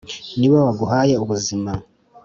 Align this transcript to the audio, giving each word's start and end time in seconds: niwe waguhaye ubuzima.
niwe 0.37 0.57
waguhaye 0.67 1.15
ubuzima. 1.23 1.71